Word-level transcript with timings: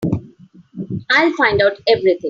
I'll 1.11 1.31
find 1.33 1.61
out 1.61 1.73
everything. 1.87 2.17